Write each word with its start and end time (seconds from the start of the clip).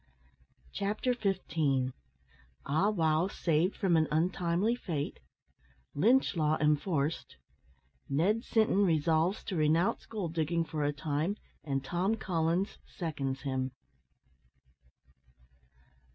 CHAPTER 0.71 1.13
FIFTEEN. 1.13 1.93
AH 2.65 2.89
WOW 2.89 3.27
SAVED 3.27 3.75
FROM 3.75 3.95
AN 3.97 4.07
UNTIMELY 4.09 4.75
FATE 4.75 5.19
LYNCH 5.93 6.35
LAW 6.35 6.55
ENFORCED 6.59 7.37
NED 8.09 8.43
SINTON 8.43 8.83
RESOLVES 8.83 9.43
TO 9.43 9.55
RENOUNCE 9.55 10.07
GOLD 10.07 10.33
DIGGING 10.33 10.65
FOR 10.65 10.83
A 10.83 10.91
TIME, 10.91 11.35
AND 11.63 11.83
TOM 11.83 12.15
COLLINS 12.15 12.79
SECONDS 12.87 13.41
HIM. 13.43 13.73